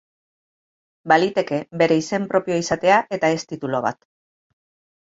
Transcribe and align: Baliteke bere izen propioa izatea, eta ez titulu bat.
Baliteke 1.13 1.59
bere 1.83 1.99
izen 2.03 2.27
propioa 2.35 2.59
izatea, 2.65 2.99
eta 3.19 3.35
ez 3.39 3.49
titulu 3.55 3.85
bat. 3.89 4.07